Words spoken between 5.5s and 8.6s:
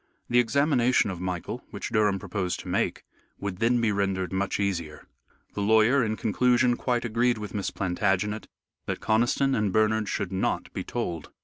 The lawyer, in conclusion, quite agreed with Miss Plantagenet